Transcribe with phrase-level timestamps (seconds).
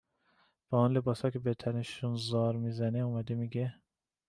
[0.69, 3.75] با اون لباسا که به تنشون زار می زنه، اومده می گه